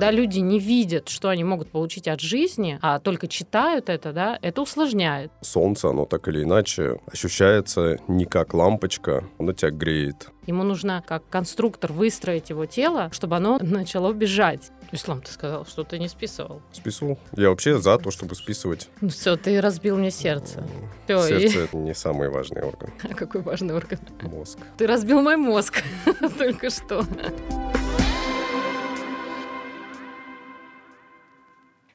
[0.00, 4.38] Когда люди не видят, что они могут получить от жизни, а только читают это, да,
[4.40, 5.30] это усложняет.
[5.42, 10.28] Солнце, оно так или иначе ощущается не как лампочка, оно тебя греет.
[10.46, 14.70] Ему нужно, как конструктор, выстроить его тело, чтобы оно начало бежать.
[14.90, 16.62] Ислам, ты сказал, что ты не списывал.
[16.72, 17.18] Списывал.
[17.36, 18.88] Я вообще за то, чтобы списывать.
[19.02, 20.64] Ну все, ты разбил мне сердце.
[21.04, 22.90] Всё, и- Сердце— это не самый важный орган.
[23.02, 23.98] А Какой важный орган.
[24.22, 24.58] Мозг.
[24.78, 25.82] Ты разбил мой мозг
[26.38, 27.04] только что.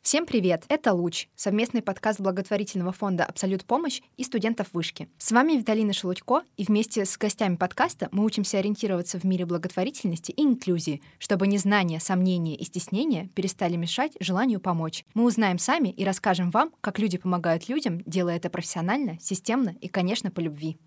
[0.06, 0.66] Всем привет!
[0.70, 5.10] Это «Луч»— совместный подкаст благотворительного фонда «Абсолют помощь» и студентов вышки.
[5.18, 10.30] С вами Виталина Шелудько, и вместе с гостями подкаста мы учимся ориентироваться в мире благотворительности
[10.30, 15.04] и инклюзии, чтобы незнание, сомнения и стеснения перестали мешать желанию помочь.
[15.16, 19.88] Мы узнаем сами и расскажем вам, как люди помогают людям, делая это профессионально, системно и,
[19.88, 20.78] конечно, по любви.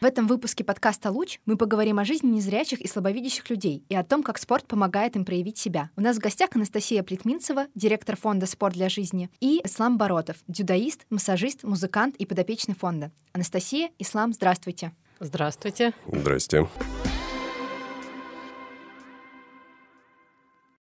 [0.00, 4.02] В этом выпуске подкаста «Луч» мы поговорим о жизни незрячих и слабовидящих людей и о
[4.02, 5.90] том, как спорт помогает им проявить себя.
[5.94, 11.04] У нас в гостях Анастасия Плетминцева, директор фонда «Спорт для жизни», и Ислам Боротов, дзюдоист,
[11.10, 13.12] массажист, музыкант и подопечный фонда.
[13.34, 14.92] Анастасия, Ислам, здравствуйте.
[15.20, 15.92] Здравствуйте.
[16.10, 16.66] Здрасте.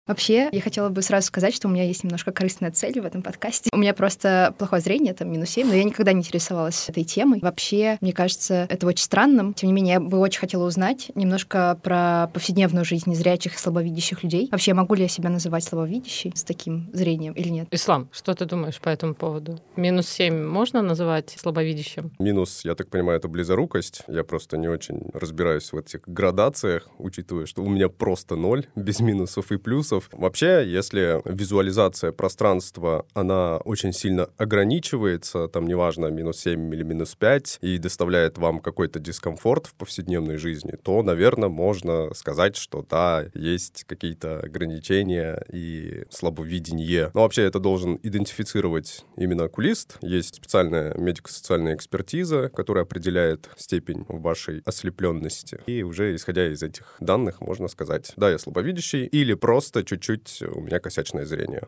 [0.05, 3.21] Вообще, я хотела бы сразу сказать, что у меня есть немножко корыстная цель в этом
[3.21, 3.69] подкасте.
[3.71, 7.39] У меня просто плохое зрение, там минус 7, но я никогда не интересовалась этой темой.
[7.41, 9.53] Вообще, мне кажется, это очень странным.
[9.53, 14.23] Тем не менее, я бы очень хотела узнать немножко про повседневную жизнь незрячих и слабовидящих
[14.23, 14.49] людей.
[14.51, 17.69] Вообще, могу ли я себя называть слабовидящей с таким зрением или нет?
[17.71, 19.61] Ислам, что ты думаешь по этому поводу?
[19.77, 22.11] Минус 7 можно называть слабовидящим?
[22.19, 24.01] Минус, я так понимаю, это близорукость.
[24.09, 28.99] Я просто не очень разбираюсь в этих градациях, учитывая, что у меня просто ноль, без
[28.99, 29.92] минусов и плюсов.
[30.11, 37.59] Вообще, если визуализация пространства, она очень сильно ограничивается, там неважно, минус 7 или минус 5,
[37.61, 43.83] и доставляет вам какой-то дискомфорт в повседневной жизни, то, наверное, можно сказать, что да, есть
[43.85, 47.11] какие-то ограничения и слабовидение.
[47.13, 49.97] Но вообще это должен идентифицировать именно окулист.
[50.01, 55.59] Есть специальная медико-социальная экспертиза, которая определяет степень вашей ослепленности.
[55.65, 60.61] И уже исходя из этих данных можно сказать, да, я слабовидящий, или просто чуть-чуть у
[60.61, 61.63] меня косячное зрение.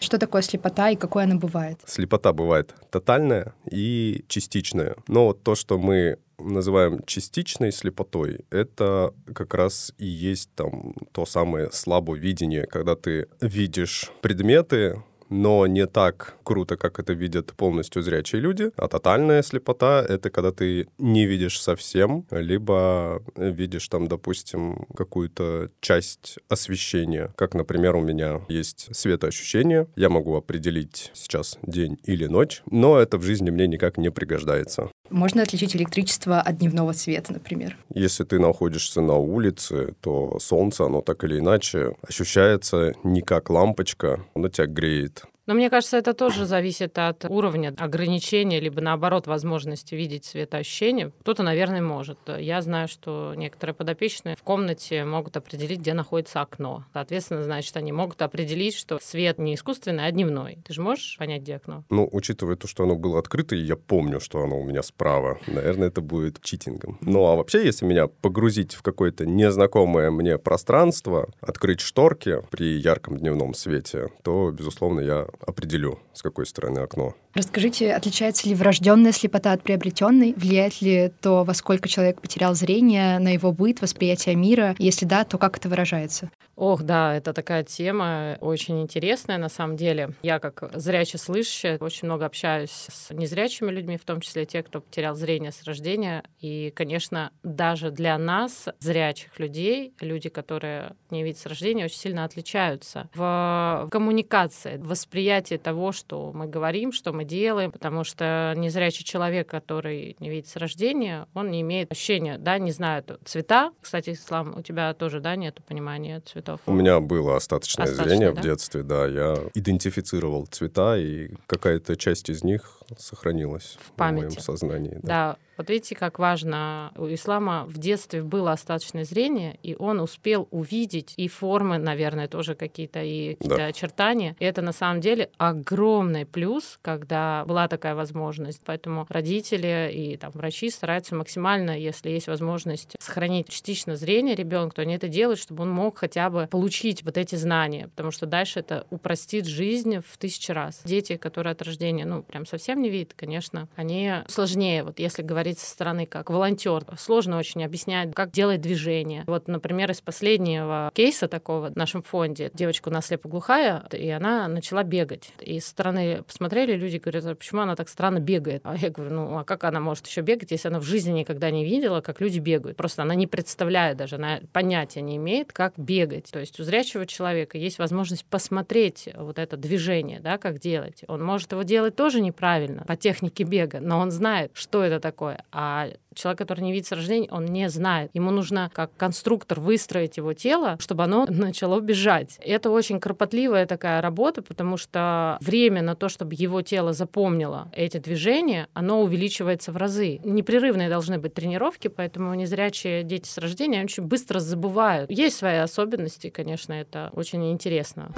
[0.00, 1.78] Что такое слепота и какой она бывает?
[1.86, 4.96] Слепота бывает тотальная и частичная.
[5.06, 11.26] Но вот то, что мы называем частичной слепотой, это как раз и есть там то
[11.26, 18.42] самое слабовидение, когда ты видишь предметы, но не так круто, как это видят полностью зрячие
[18.42, 18.70] люди.
[18.76, 26.38] А тотальная слепота— это когда ты не видишь совсем, либо видишь там, допустим, какую-то часть
[26.48, 27.32] освещения.
[27.36, 29.86] Как, например, у меня есть светоощущение.
[29.96, 34.90] Я могу определить сейчас день или ночь, но это в жизни мне никак не пригождается.
[35.10, 37.76] Можно отличить электричество от дневного света, например.
[37.92, 44.24] Если ты находишься на улице, то солнце, оно так или иначе ощущается не как лампочка,
[44.34, 45.24] оно тебя греет.
[45.50, 51.10] Но мне кажется, это тоже зависит от уровня ограничения, либо наоборот возможности видеть светоощущение.
[51.22, 52.20] Кто-то, наверное, может.
[52.38, 56.84] Я знаю, что некоторые подопечные в комнате могут определить, где находится окно.
[56.92, 60.58] Соответственно, значит, они могут определить, что свет не искусственный, а дневной.
[60.64, 61.82] Ты же можешь понять, где окно?
[61.90, 65.40] Ну, учитывая то, что оно было открыто, и я помню, что оно у меня справа,
[65.48, 66.96] наверное, это будет читингом.
[67.00, 73.18] Ну, а вообще, если меня погрузить в какое-то незнакомое мне пространство, открыть шторки при ярком
[73.18, 77.14] дневном свете, то, безусловно, я определю, с какой стороны окно.
[77.34, 80.34] Расскажите, отличается ли врожденная слепота от приобретенной?
[80.36, 84.74] Влияет ли то, во сколько человек потерял зрение, на его быт, восприятие мира?
[84.78, 86.30] Если да, то как это выражается?
[86.56, 90.10] Ох, да, это такая тема очень интересная на самом деле.
[90.22, 94.82] Я как зряче слышащая очень много общаюсь с незрячими людьми, в том числе те, кто
[94.82, 96.22] потерял зрение с рождения.
[96.40, 102.24] И, конечно, даже для нас, зрячих людей, люди, которые не видят с рождения, очень сильно
[102.24, 109.04] отличаются в коммуникации, в восприятии того, что мы говорим, что мы делаем, потому что незрячий
[109.04, 113.72] человек, который не видит с рождения, он не имеет ощущения, да, не знает цвета.
[113.80, 116.60] Кстати, Ислам, у тебя тоже, да, нету понимания цветов?
[116.66, 118.40] У меня было остаточное, Остаточное, зрение да?
[118.40, 119.06] в детстве, да.
[119.06, 124.40] Я идентифицировал цвета, и какая-то часть из них сохранилась В в, моем памяти.
[124.40, 124.98] сознании.
[125.02, 125.08] Да.
[125.20, 126.90] Да, вот видите, как важно.
[126.96, 132.54] У ислама в детстве было остаточное зрение, и он успел увидеть и формы, наверное, тоже
[132.54, 133.66] какие-то, и какие-то Да.
[133.66, 134.36] очертания.
[134.38, 138.62] И это на самом деле огромный плюс, когда была такая возможность.
[138.64, 144.82] Поэтому родители и там, врачи стараются максимально, если есть возможность, сохранить частично зрение ребенка, то
[144.82, 148.60] они это делают, чтобы он мог хотя бы получить вот эти знания, потому что дальше
[148.60, 150.80] это упростит жизнь в тысячи раз.
[150.84, 154.84] Дети, которые от рождения, ну, прям совсем не видят, конечно, они сложнее.
[154.84, 156.84] Вот если говорить со стороны как волонтер.
[156.98, 159.24] Сложно очень объяснять, как делать движение.
[159.26, 164.48] Вот, например, из последнего кейса такого в нашем фонде девочка у нас слепоглухая, и она
[164.48, 165.32] начала бегать.
[165.40, 168.62] И со стороны посмотрели, люди говорят, а почему она так странно бегает?
[168.64, 171.50] А я говорю, ну а как она может еще бегать, если она в жизни никогда
[171.50, 172.76] не видела, как люди бегают?
[172.76, 176.30] Просто она не представляет даже, она понятия не имеет, как бегать.
[176.30, 181.02] То есть у зрячего человека есть возможность посмотреть вот это движение, да, как делать.
[181.08, 185.44] Он может его делать тоже неправильно по технике бега, но он знает, что это такое.
[185.52, 188.10] А человек, который не видит с рождения, он не знает.
[188.14, 192.38] Ему нужно как конструктор выстроить его тело, чтобы оно начало бежать.
[192.40, 197.98] Это очень кропотливая такая работа, потому что время на то, чтобы его тело запомнило эти
[197.98, 200.20] движения, оно увеличивается в разы.
[200.24, 205.10] Непрерывные должны быть тренировки, поэтому незрячие дети с рождения очень быстро забывают.
[205.10, 208.12] Есть свои особенности, конечно, это очень интересно.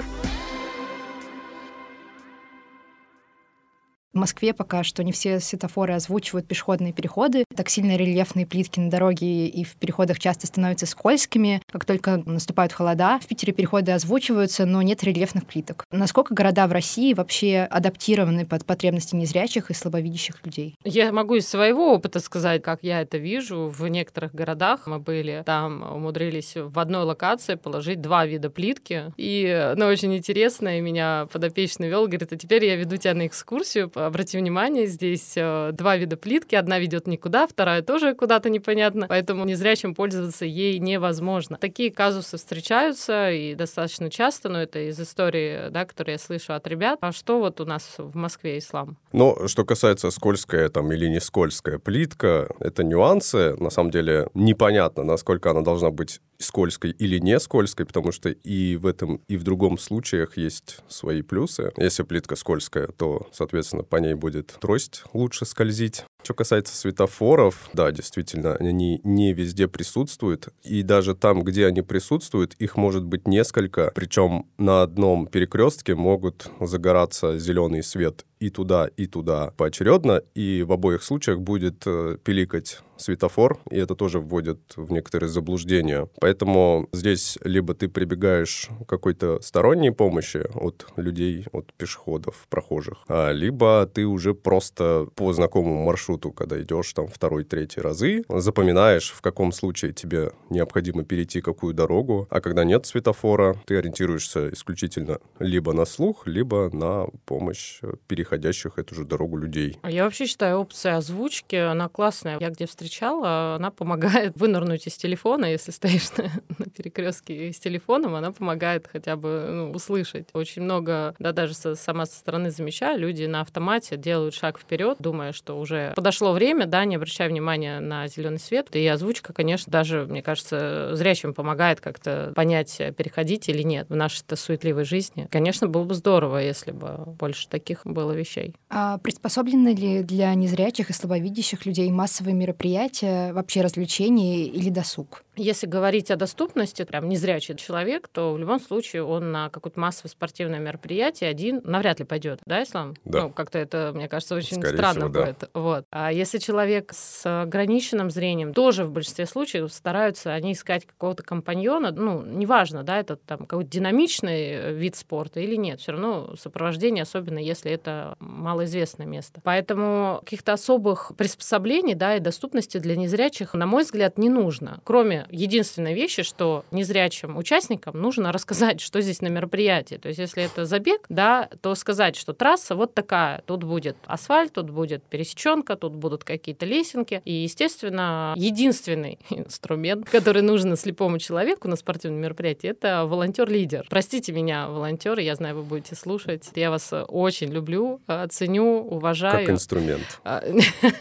[4.13, 7.45] В Москве пока что не все светофоры озвучивают пешеходные переходы.
[7.55, 11.63] Так сильно рельефные плитки на дороге и в переходах часто становятся скользкими.
[11.71, 15.85] Как только наступают холода, в Питере переходы озвучиваются, но нет рельефных плиток.
[15.91, 20.75] Насколько города в России вообще адаптированы под потребности незрячих и слабовидящих людей?
[20.83, 23.67] Я могу из своего опыта сказать, как я это вижу.
[23.75, 29.11] В некоторых городах мы были, там умудрились в одной локации положить два вида плитки.
[29.17, 33.25] И, ну, очень интересно, и меня подопечный вел, говорит, а теперь я веду тебя на
[33.25, 36.55] экскурсию обрати внимание, здесь э, два вида плитки.
[36.55, 39.07] Одна ведет никуда, вторая тоже куда-то непонятно.
[39.07, 41.57] Поэтому незрячим пользоваться ей невозможно.
[41.59, 46.67] Такие казусы встречаются и достаточно часто, но это из истории, да, которые я слышу от
[46.67, 46.99] ребят.
[47.01, 48.97] А что вот у нас в Москве ислам?
[49.11, 53.55] Ну, что касается скользкая там или не скользкая плитка, это нюансы.
[53.57, 58.75] На самом деле непонятно, насколько она должна быть скользкой или не скользкой, потому что и
[58.75, 61.71] в этом, и в другом случаях есть свои плюсы.
[61.77, 66.03] Если плитка скользкая, то, соответственно, по ней будет трость лучше скользить.
[66.23, 72.53] Что касается светофоров, да, действительно, они не везде присутствуют, и даже там, где они присутствуют,
[72.59, 79.05] их может быть несколько, причем на одном перекрестке могут загораться зеленый свет и туда, и
[79.05, 84.91] туда поочередно, и в обоих случаях будет э, пиликать светофор, и это тоже вводит в
[84.91, 86.09] некоторые заблуждения.
[86.19, 93.31] Поэтому здесь либо ты прибегаешь к какой-то сторонней помощи от людей, от пешеходов, прохожих, а,
[93.31, 99.21] либо ты уже просто по знакомому маршруту, когда идешь там второй, третий разы, запоминаешь, в
[99.21, 105.73] каком случае тебе необходимо перейти какую дорогу, а когда нет светофора, ты ориентируешься исключительно либо
[105.73, 109.77] на слух, либо на помощь переходящих эту же дорогу людей.
[109.81, 112.37] А я вообще считаю опция озвучки, она классная.
[112.39, 116.25] Я где встречала, она помогает вынырнуть из телефона, если стоишь на,
[116.57, 120.29] на перекрестке с телефоном, она помогает хотя бы ну, услышать.
[120.33, 124.97] Очень много, да, даже со, сама со стороны замечаю, люди на автомате делают шаг вперед,
[124.99, 128.75] думая, что уже подошло время, да, не обращая внимания на зеленый свет.
[128.75, 134.35] И озвучка, конечно, даже, мне кажется, зрячим помогает как-то понять, переходить или нет в нашей-то
[134.35, 135.29] суетливой жизни.
[135.31, 138.53] Конечно, было бы здорово, если бы больше таких было вещей.
[138.69, 145.23] А приспособлены ли для незрячих и слабовидящих людей массовые мероприятия, вообще развлечения или досуг?
[145.35, 150.11] Если говорить о доступности, прям незрячий человек, то в любом случае он на какое-то массовое
[150.11, 152.95] спортивное мероприятие один навряд ли пойдет, да, Ислам?
[153.03, 153.23] Да.
[153.23, 155.25] Ну, как-то это, мне кажется, очень Скорее странно всего, да.
[155.25, 155.49] будет.
[155.53, 155.85] Вот.
[155.91, 161.91] А если человек с ограниченным зрением, тоже в большинстве случаев стараются они искать какого-то компаньона,
[161.91, 167.03] ну, неважно, да, это там какой-то динамичный э, вид спорта или нет, все равно сопровождение,
[167.03, 169.41] особенно если это малоизвестное место.
[169.43, 174.79] Поэтому каких-то особых приспособлений, да, и доступности для незрячих, на мой взгляд, не нужно.
[174.83, 179.95] Кроме единственной вещи, что незрячим участникам нужно рассказать, что здесь на мероприятии.
[179.95, 183.43] То есть, если это забег, да, то сказать, что трасса вот такая.
[183.45, 187.21] Тут будет асфальт, тут будет пересеченка, тут будут какие-то лесенки.
[187.25, 193.87] И, естественно, единственный инструмент, который нужен слепому человеку на спортивном мероприятии, это волонтер-лидер.
[193.89, 196.49] Простите меня, волонтеры, я знаю, вы будете слушать.
[196.55, 199.45] Я вас очень люблю, ценю, уважаю.
[199.45, 200.19] Как инструмент.
[200.23, 200.43] А,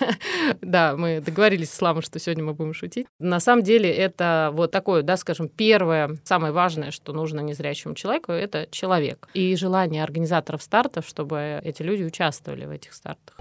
[0.60, 3.06] да, мы договорились с Исламом, что сегодня мы будем шутить.
[3.18, 8.32] На самом деле это вот такое, да, скажем, первое, самое важное, что нужно незрячему человеку,
[8.32, 9.28] это человек.
[9.34, 13.36] И желание организаторов стартов, чтобы эти люди участвовали в этих стартах.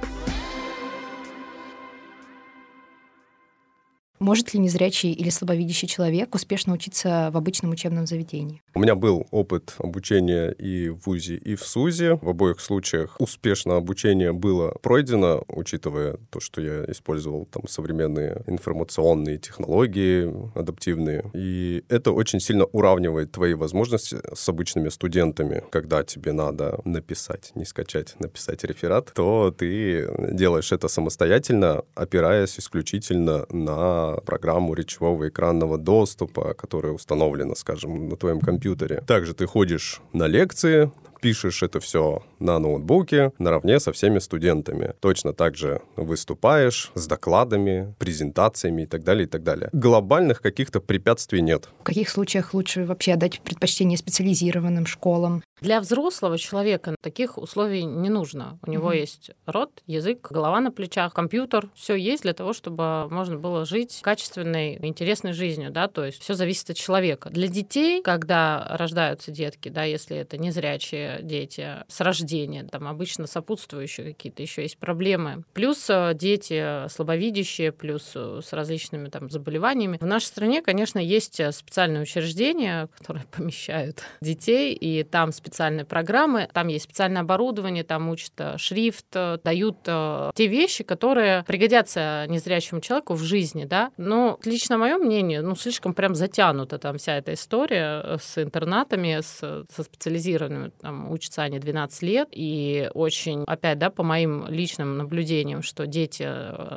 [4.21, 8.61] Может ли незрячий или слабовидящий человек успешно учиться в обычном учебном заведении?
[8.75, 12.19] У меня был опыт обучения и в ВУЗе, и в СУЗе.
[12.21, 19.39] В обоих случаях успешно обучение было пройдено, учитывая то, что я использовал там современные информационные
[19.39, 21.23] технологии адаптивные.
[21.33, 25.63] И это очень сильно уравнивает твои возможности с обычными студентами.
[25.71, 33.47] Когда тебе надо написать, не скачать, написать реферат, то ты делаешь это самостоятельно, опираясь исключительно
[33.49, 39.03] на программу речевого экранного доступа, которая установлена, скажем, на твоем компьютере.
[39.07, 40.91] Также ты ходишь на лекции,
[41.21, 44.93] пишешь это все на ноутбуке наравне со всеми студентами.
[44.99, 49.69] Точно так же выступаешь с докладами, презентациями и так далее, и так далее.
[49.71, 51.69] Глобальных каких-то препятствий нет.
[51.79, 55.43] В каких случаях лучше вообще дать предпочтение специализированным школам?
[55.61, 58.57] Для взрослого человека таких условий не нужно.
[58.65, 58.99] У него mm-hmm.
[58.99, 61.69] есть рот, язык, голова на плечах, компьютер.
[61.75, 66.33] Все есть для того, чтобы можно было жить качественной, интересной жизнью, да, то есть все
[66.33, 67.29] зависит от человека.
[67.29, 74.13] Для детей, когда рождаются детки, да, если это незрячие дети с рождения, там обычно сопутствующие
[74.13, 75.43] какие-то еще есть проблемы.
[75.53, 79.97] Плюс э, дети слабовидящие, плюс э, с различными там заболеваниями.
[79.99, 86.49] В нашей стране, конечно, есть э, специальные учреждения, которые помещают детей, и там специальные программы,
[86.53, 93.23] там есть специальное оборудование, там учат шрифт, дают те вещи, которые пригодятся незрячему человеку в
[93.23, 93.91] жизни, да.
[93.97, 99.65] Но лично мое мнение, ну, слишком прям затянута там вся эта история с интернатами, с,
[99.69, 105.61] со специализированными, там, учатся они 12 лет, и очень, опять, да, по моим личным наблюдениям,
[105.61, 106.27] что дети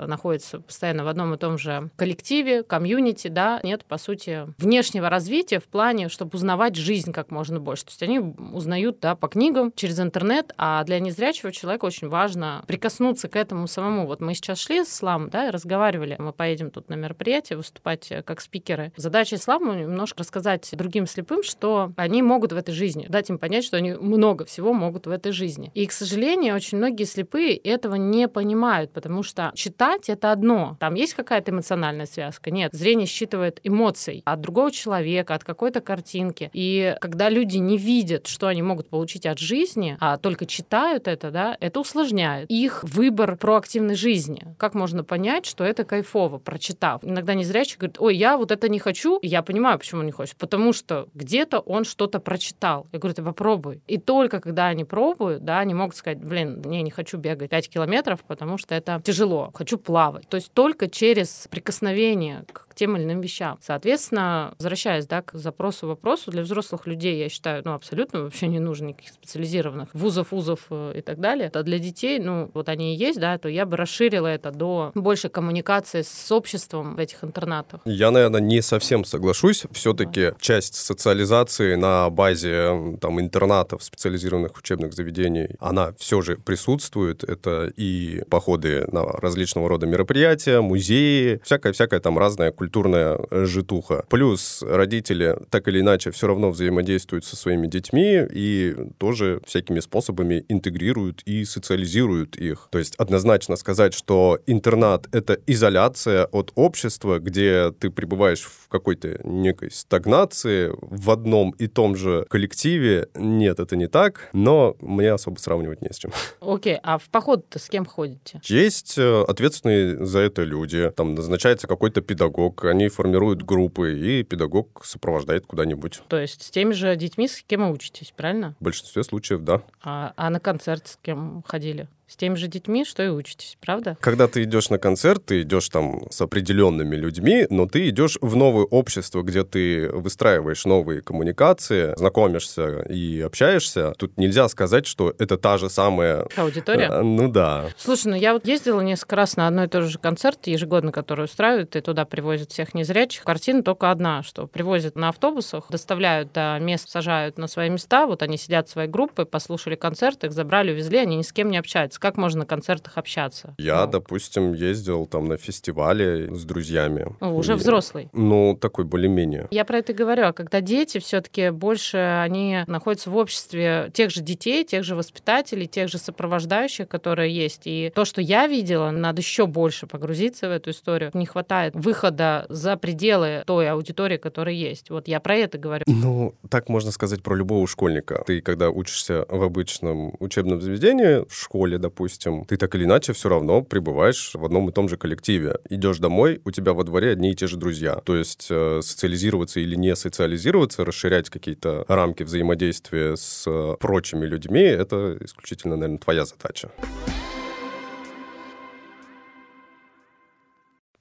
[0.06, 5.60] находятся постоянно в одном и том же коллективе, комьюнити, да, нет, по сути, внешнего развития
[5.60, 7.84] в плане, чтобы узнавать жизнь как можно больше.
[7.84, 12.64] То есть они узнают да, по книгам, через интернет, а для незрячего человека очень важно
[12.66, 14.06] прикоснуться к этому самому.
[14.06, 16.16] Вот мы сейчас шли с Исламом, да, и разговаривали.
[16.18, 18.92] Мы поедем тут на мероприятие выступать э, как спикеры.
[18.96, 23.64] Задача Ислама немножко рассказать другим слепым, что они могут в этой жизни, дать им понять,
[23.64, 25.70] что они много всего могут в этой жизни.
[25.74, 30.76] И, к сожалению, очень многие слепые этого не понимают, потому что читать— это одно.
[30.80, 32.50] Там есть какая-то эмоциональная связка?
[32.50, 32.72] Нет.
[32.72, 36.50] Зрение считывает эмоций от другого человека, от какой-то картинки.
[36.52, 41.30] И когда люди не видят, что они могут получить от жизни, а только читают это,
[41.30, 44.54] да, это усложняет их выбор проактивной жизни.
[44.58, 47.02] Как можно понять, что это кайфово, прочитав?
[47.02, 49.18] Иногда незрячий говорит, ой, я вот это не хочу.
[49.18, 50.36] И я понимаю, почему он не хочет.
[50.36, 52.86] Потому что где-то он что-то прочитал.
[52.92, 53.82] Я говорю, ты попробуй.
[53.86, 57.68] И только когда они пробуют, да, они могут сказать, блин, не, не хочу бегать 5
[57.68, 59.50] километров, потому что это тяжело.
[59.54, 60.28] Хочу плавать.
[60.28, 63.58] То есть только через прикосновение к тем или иным вещам.
[63.60, 68.60] Соответственно, возвращаясь да, к запросу вопросу, для взрослых людей, я считаю, ну, абсолютно вообще не
[68.60, 71.50] нужно никаких специализированных вузов, вузов э, и так далее.
[71.54, 74.92] А для детей, ну, вот они и есть, да, то я бы расширила это до
[74.94, 77.80] большей коммуникации с обществом в этих интернатах.
[77.84, 79.64] Я, наверное, не совсем соглашусь.
[79.72, 80.36] Все-таки да.
[80.40, 87.24] часть социализации на базе там интернатов, специализированных учебных заведений, она все же присутствует.
[87.24, 94.04] Это и походы на различного рода мероприятия, музеи, всякая-всякая там разная культура культурная житуха.
[94.08, 100.44] Плюс родители так или иначе все равно взаимодействуют со своими детьми и тоже всякими способами
[100.48, 102.68] интегрируют и социализируют их.
[102.70, 109.20] То есть однозначно сказать, что интернат— это изоляция от общества, где ты пребываешь в какой-то
[109.24, 113.08] некой стагнации в одном и том же коллективе.
[113.14, 116.12] Нет, это не так, но мне особо сравнивать не с чем.
[116.40, 118.40] Окей, okay, а в поход-то с кем ходите?
[118.44, 120.90] Есть э, ответственные за это люди.
[120.96, 126.02] Там назначается какой-то педагог, педагог, они формируют группы, и педагог сопровождает куда-нибудь.
[126.08, 128.54] То есть с теми же детьми, с кем вы учитесь, правильно?
[128.60, 129.62] В большинстве случаев, да.
[129.82, 131.88] А, а на концерт с кем ходили?
[132.06, 133.96] С теми же детьми, что и учитесь, правда?
[134.00, 138.36] Когда ты идешь на концерт, ты идешь там с определенными людьми, но ты идешь в
[138.36, 143.92] новое общество, где ты выстраиваешь новые коммуникации, знакомишься и общаешься.
[143.98, 146.26] Тут нельзя сказать, что это та же самая...
[146.36, 146.88] Аудитория?
[146.88, 147.66] А, ну да.
[147.76, 151.24] Слушай, ну я вот ездила несколько раз на одно и то же концерт ежегодно, который
[151.24, 153.24] устраивают, и туда привозят всех незрячих.
[153.24, 158.22] Картина только одна, что привозят на автобусах, доставляют до мест, сажают на свои места, вот
[158.22, 161.56] они сидят в своей группой, послушали концерт, их забрали, увезли, они ни с кем не
[161.56, 163.54] общаются как можно на концертах общаться?
[163.58, 163.92] Я, ну.
[163.92, 167.14] допустим, ездил там на фестивале с друзьями.
[167.20, 168.08] О, уже и, взрослый.
[168.12, 169.48] Ну, такой более-менее.
[169.50, 170.26] Я про это и говорю.
[170.26, 175.66] А когда дети все-таки больше, они находятся в обществе тех же детей, тех же воспитателей,
[175.66, 177.62] тех же сопровождающих, которые есть.
[177.64, 181.10] И то, что я видела, надо еще больше погрузиться в эту историю.
[181.14, 184.90] Не хватает выхода за пределы той аудитории, которая есть.
[184.90, 185.84] Вот я про это говорю.
[185.86, 188.22] Ну, так можно сказать про любого школьника.
[188.26, 193.28] Ты, когда учишься в обычном учебном заведении, в школе, допустим, ты так или иначе все
[193.28, 195.58] равно пребываешь в одном и том же коллективе.
[195.68, 197.96] Идешь домой, у тебя во дворе одни и те же друзья.
[197.96, 204.62] То есть э, социализироваться или не социализироваться, расширять какие-то рамки взаимодействия с э, прочими людьми,
[204.62, 206.70] это исключительно, наверное, твоя задача.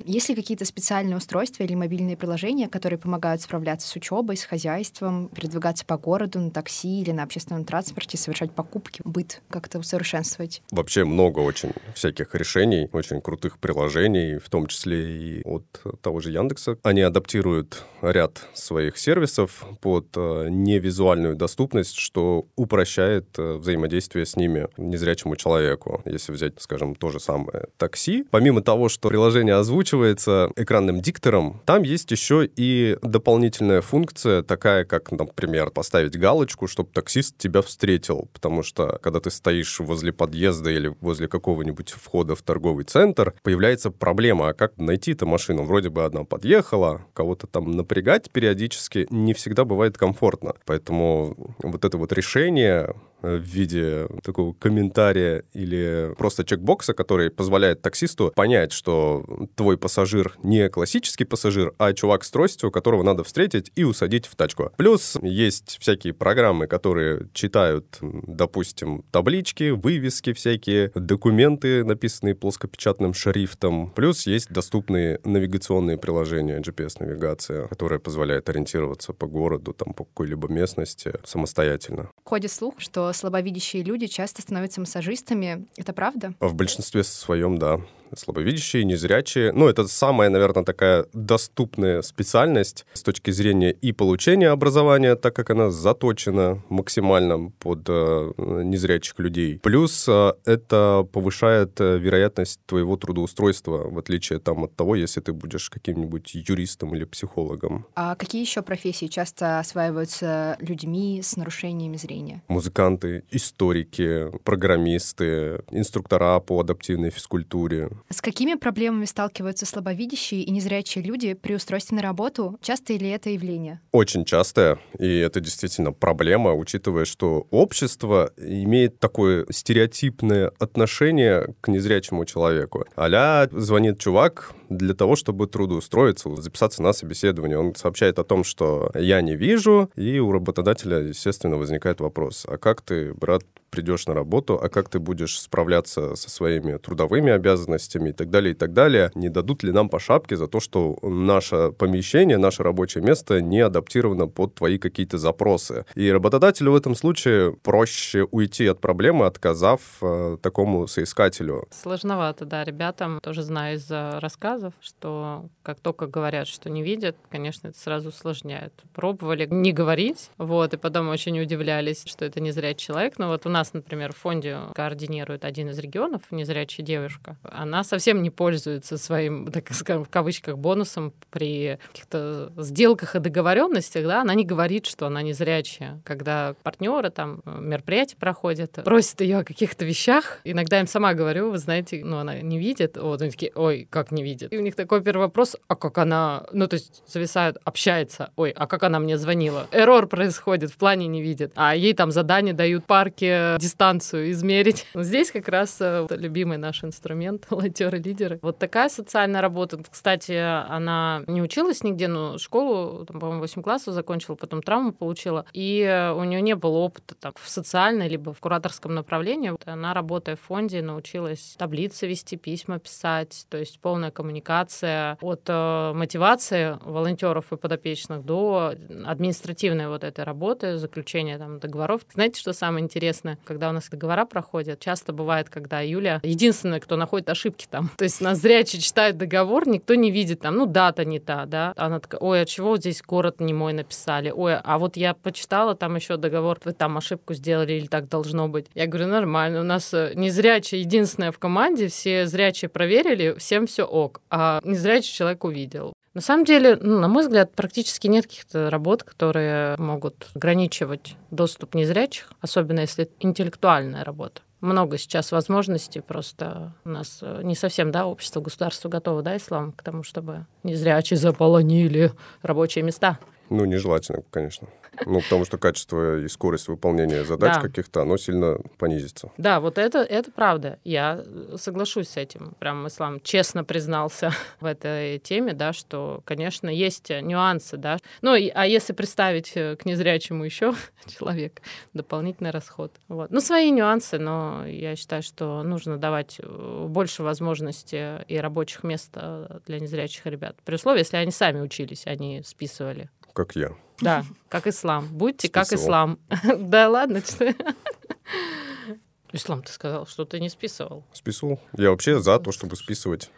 [0.06, 5.30] Есть ли какие-то специальные устройства или мобильные приложения, которые помогают справляться с учебой, с хозяйством,
[5.30, 10.62] передвигаться по городу на такси или на общественном транспорте, совершать покупки, быт как-то усовершенствовать?
[10.72, 15.66] Вообще много очень всяких решений, очень крутых приложений, в том числе и от
[16.02, 16.78] того же Яндекса.
[16.84, 24.68] Они адаптируют ряд своих сервисов под э, невизуальную доступность, что упрощает э, взаимодействие с ними
[24.78, 26.02] незрячему человеку.
[26.06, 31.62] Если взять, скажем, то же самое такси, помимо того, что приложение озвучивает озвучивается экранным диктором.
[31.66, 38.30] Там есть еще и дополнительная функция, такая как, например, поставить галочку, чтобы таксист тебя встретил.
[38.34, 43.92] Потому что, когда ты стоишь возле подъезда или возле какого-нибудь входа в торговый центр, появляется
[43.92, 45.64] проблема, а как найти эту машину?
[45.64, 50.54] Вроде бы одна подъехала, кого-то там напрягать периодически не всегда бывает комфортно.
[50.66, 58.32] Поэтому вот это вот решение в виде такого комментария или просто чекбокса, который позволяет таксисту
[58.36, 59.26] понять, что
[59.56, 64.36] твой пассажир не классический пассажир, а чувак с тростью, которого надо встретить и усадить в
[64.36, 64.72] тачку.
[64.78, 73.92] Плюс есть всякие программы, которые читают, допустим, таблички, вывески всякие, документы, написанные плоскопечатным шрифтом.
[73.92, 81.14] Плюс есть доступные навигационные приложения, GPS-навигация, которая позволяет ориентироваться по городу, там, по какой-либо местности
[81.24, 82.10] самостоятельно.
[82.26, 85.68] Ходит слух, что слабовидящие люди часто становятся массажистами.
[85.78, 86.34] Это правда?
[86.40, 87.80] В большинстве своем, да
[88.16, 89.52] слабовидящие, незрячие.
[89.52, 95.50] Ну, это самая, наверное, такая доступная специальность с точки зрения и получения образования, так как
[95.50, 99.60] она заточена максимально под э, незрячих людей.
[99.60, 105.34] Плюс э, это повышает э, вероятность твоего трудоустройства, в отличие там от того, если ты
[105.34, 107.86] будешь каким-нибудь юристом или психологом.
[107.96, 112.42] А какие еще профессии часто осваиваются людьми с нарушениями зрения?
[112.48, 117.90] Музыканты, историки, программисты, инструктора по адаптивной физкультуре.
[118.10, 122.60] С какими проблемами сталкиваются слабовидящие и незрячие люди при устройстве на работу?
[122.62, 123.82] Часто ли это явление?
[123.92, 132.26] Очень частое, и это действительно проблема, учитывая, что общество имеет такое стереотипное отношение к незрячему
[132.26, 132.86] человеку.
[132.98, 137.58] Аля звонит чувак, для того, чтобы трудоустроиться, записаться на собеседование.
[137.58, 142.58] Он сообщает о том, что я не вижу, и у работодателя, естественно, возникает вопрос, а
[142.58, 148.10] как ты, брат, придешь на работу, а как ты будешь справляться со своими трудовыми обязанностями
[148.10, 149.10] и так далее, и так далее.
[149.16, 153.62] Не дадут ли нам по шапке за то, что наше помещение, наше рабочее место не
[153.62, 155.86] адаптировано под твои какие-то запросы.
[155.96, 161.68] И работодателю в этом случае проще уйти от проблемы, отказав э, такому соискателю.
[161.72, 167.70] Сложновато, да, ребятам, тоже знаю из рассказов, что как только говорят, что не видят, конечно,
[167.70, 168.74] это сразу усложняет.
[168.94, 173.18] Пробовали не говорить, вот, и потом очень удивлялись, что это не зря человек.
[173.18, 177.38] Но вот у нас нас, например, в фонде координирует один из регионов, незрячая девушка.
[177.44, 184.06] Она совсем не пользуется своим, так скажем, в кавычках, бонусом при каких-то сделках и договоренностях,
[184.06, 186.02] да, она не говорит, что она незрячая.
[186.04, 191.58] Когда партнеры там мероприятия проходят, просят ее о каких-то вещах, иногда им сама говорю, вы
[191.58, 194.52] знаете, ну, она не видит, вот они такие, ой, как не видит.
[194.52, 198.52] И у них такой первый вопрос, а как она, ну, то есть зависают, общается, ой,
[198.52, 199.68] а как она мне звонила?
[199.72, 201.54] Эррор происходит, в плане не видит.
[201.56, 204.86] А ей там задания дают парки дистанцию измерить.
[204.96, 208.40] Здесь как раз э, любимый наш инструмент, волонтеры-лидеры.
[208.42, 209.80] Вот такая социальная работа.
[209.90, 215.46] Кстати, она не училась нигде, но школу, там, по-моему, 8 классов закончила, потом травму получила.
[215.54, 219.50] И э, у нее не было опыта там, в социальной либо в кураторском направлении.
[219.50, 225.42] Вот она, работая в фонде, научилась таблицы вести, письма писать, то есть полная коммуникация от
[225.48, 228.74] э, мотивации волонтеров и подопечных до
[229.06, 232.02] административной вот этой работы, заключения там договоров.
[232.14, 233.38] Знаете, что самое интересное?
[233.44, 237.90] Когда у нас договора проходят, часто бывает, когда Юля единственная, кто находит ошибки там.
[237.98, 241.74] То есть нас зрячие читают договор, никто не видит там, ну, дата не та, да.
[241.76, 244.32] Она такая, ой, а чего здесь город не мой написали?
[244.32, 248.48] Ой, а вот я почитала там еще договор, вы там ошибку сделали или так должно
[248.48, 248.68] быть.
[248.74, 253.84] Я говорю, нормально, у нас э, незрячая единственная в команде, все зрячие проверили, всем все
[253.84, 255.93] ок, а незрячий человек увидел.
[256.14, 261.74] На самом деле, ну, на мой взгляд, практически нет каких-то работ, которые могут ограничивать доступ
[261.74, 264.42] незрячих, особенно если интеллектуальная работа.
[264.62, 269.74] Много сейчас возможностей, просто у нас э, не совсем, да, общество, государство готово, да, ислам,
[269.74, 272.12] к тому, чтобы незрячие заполонили
[272.44, 273.18] рабочие места.
[273.50, 274.68] Ну, нежелательно, конечно.
[275.06, 277.62] Ну, потому что качество и скорость выполнения задач Да.
[277.62, 279.32] каких-то, оно сильно понизится.
[279.38, 280.80] Да, вот это, это правда.
[280.84, 281.24] Я
[281.58, 282.54] соглашусь с этим.
[282.60, 287.98] Прям Ислам честно признался в этой теме, да, что, конечно, есть нюансы, да.
[288.22, 290.74] Ну, и- а если представить э, к незрячему еще
[291.08, 291.62] человек,
[291.94, 292.92] дополнительный расход.
[293.08, 293.32] Вот.
[293.32, 299.12] Ну, свои нюансы, но я считаю, что нужно давать э, больше возможностей и рабочих мест
[299.16, 300.56] э, для незрячих ребят.
[300.66, 303.10] При условии, если они сами учились, они списывали.
[303.34, 303.72] Как я.
[304.00, 305.08] Да, как ислам.
[305.12, 305.86] Будьте как Списывал.
[305.88, 306.20] ислам.
[306.70, 307.54] Да ладно, что
[309.32, 311.04] Ислам, ты сказал, что ты не списывал.
[311.12, 311.60] Списывал.
[311.76, 313.32] Я вообще за то, чтобы списывать.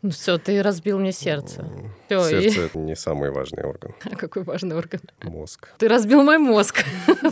[0.00, 1.68] Ну все, ты разбил мне сердце.
[2.06, 3.94] Всё, и- Сердце— это не самый важный орган.
[4.18, 5.00] Какой важный орган.
[5.22, 5.68] Мозг.
[5.78, 6.84] Ты разбил мой мозг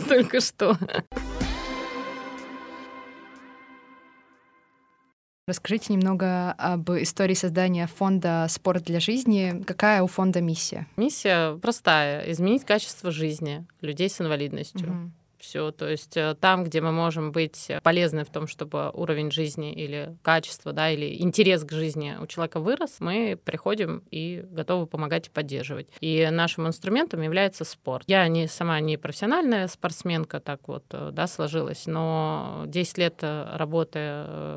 [0.07, 0.77] только что.
[5.47, 9.63] Расскажите немного об истории создания фонда «Спорт для жизни».
[9.67, 10.87] Какая у фонда миссия?
[10.97, 14.89] Миссия простая— изменить качество жизни людей с инвалидностью.
[14.89, 15.13] Мгм.
[15.45, 19.71] Все, то есть э, там, где мы можем быть полезны в том, чтобы уровень жизни
[19.71, 25.27] или качество, да, или интерес к жизни у человека вырос, мы приходим и готовы помогать
[25.27, 25.87] и поддерживать.
[25.99, 28.05] И нашим инструментом является спорт.
[28.07, 33.55] Я не сама не профессиональная спортсменка, так вот, э, да, сложилось, но 10 лет э,
[33.55, 33.99] работы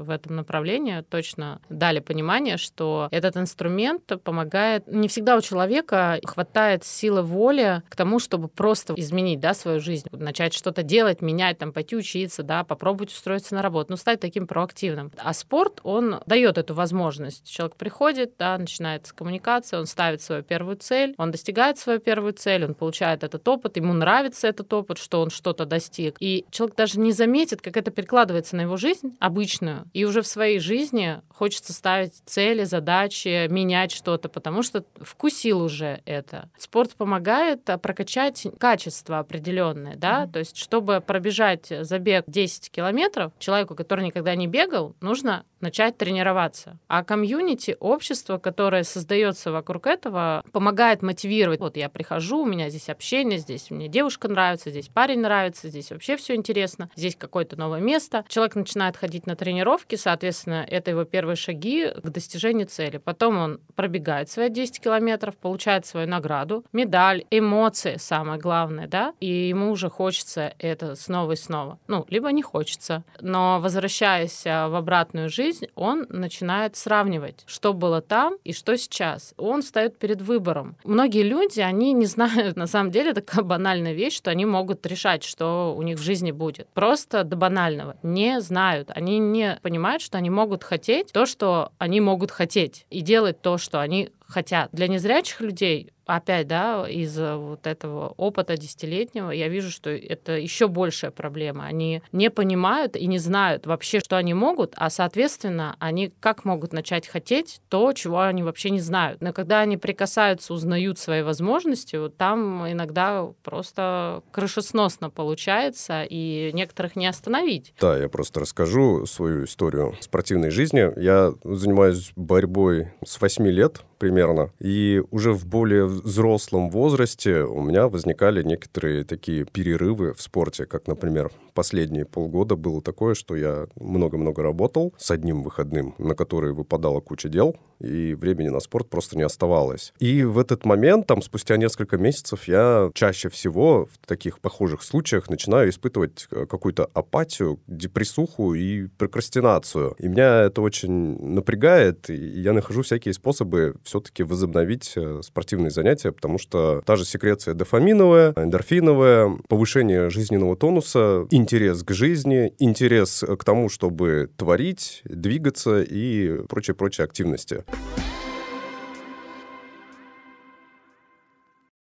[0.01, 4.87] в этом направлении точно дали понимание, что этот инструмент помогает.
[4.87, 10.09] Не всегда у человека хватает силы воли к тому, чтобы просто изменить, да, свою жизнь,
[10.13, 14.47] начать что-то делать, менять, там, пойти учиться, да, попробовать устроиться на работу, ну, стать таким
[14.47, 15.13] проактивным.
[15.19, 17.49] А спорт, он дает эту возможность.
[17.49, 22.65] Человек приходит, да, начинается коммуникация, он ставит свою первую цель, он достигает свою первую цель,
[22.65, 26.17] он получает этот опыт, ему нравится этот опыт, что он что-то достиг.
[26.21, 29.85] И человек даже не заметит, как это перекладывается на его жизнь обычную.
[29.93, 36.01] И уже в своей жизни хочется ставить цели, задачи, менять что-то, потому что вкусил уже
[36.05, 36.49] это.
[36.59, 43.75] Спорт помогает а, прокачать качество определенное, да, то есть чтобы пробежать забег 10 километров, человеку,
[43.75, 46.79] который никогда не бегал, нужно начать тренироваться.
[46.89, 51.61] А комьюнити, общество, которое создается вокруг этого, помогает мотивировать.
[51.61, 55.91] Вот я прихожу, у меня здесь общение, здесь мне девушка нравится, здесь парень нравится, здесь
[55.91, 58.25] вообще все интересно, здесь какое-то новое место.
[58.29, 62.99] Человек начинает ходить на тренировки, соответственно, это его первые шаги к достижению цели.
[62.99, 69.49] Потом он пробегает свои 10 километров, получает свою награду, медаль, эмоции, самое главное, да, и
[69.49, 71.79] ему уже хочется это снова и снова.
[71.89, 73.05] Ну, либо не хочется.
[73.21, 79.35] Но возвращаясь а, в обратную жизнь, он начинает сравнивать, что было там и что сейчас.
[79.37, 80.77] Он встает перед выбором.
[80.85, 85.25] Многие люди, они не знают, на самом деле, такая банальная вещь, что они могут решать,
[85.25, 86.69] что у них в жизни будет.
[86.75, 87.97] Просто до банального.
[88.03, 88.91] Не знают.
[88.95, 93.59] Они не понимают, что они могут хотеть то, что они могут хотеть, и делать то,
[93.59, 94.69] что они хотят.
[94.73, 100.69] Для незрячих людей опять, да, из вот этого опыта десятилетнего, я вижу, что это еще
[100.69, 101.67] большая проблема.
[101.67, 106.73] Они не понимают и не знают вообще, что они могут, а, соответственно, они как могут
[106.73, 109.21] начать хотеть то, чего они вообще не знают.
[109.21, 116.97] Но когда они прикасаются, узнают свои возможности, вот там иногда просто крышесносно получается, и некоторых
[116.97, 117.75] не остановить.
[117.81, 120.91] Да, я просто расскажу свою историю спортивной жизни.
[121.01, 127.89] Я занимаюсь борьбой с 8 лет примерно, и уже в более взрослом возрасте у меня
[127.89, 134.43] возникали некоторые такие перерывы в спорте, как, например, последние полгода было такое, что я много-много
[134.43, 139.23] работал с одним выходным, на который выпадала куча дел, и времени на спорт просто не
[139.23, 139.93] оставалось.
[139.99, 145.29] И в этот момент, там, спустя несколько месяцев, я чаще всего в таких похожих случаях
[145.31, 149.97] начинаю испытывать э, какую-то апатию, депрессуху и прокрастинацию.
[149.99, 155.88] И меня это очень напрягает, и я нахожу всякие способы все-таки возобновить э, спортивные занятия,
[155.97, 163.45] потому что та же секреция дофаминовая, эндорфиновая, повышение жизненного тонуса, интерес к жизни, интерес к
[163.45, 167.65] тому, чтобы творить, двигаться и прочие-прочие активности.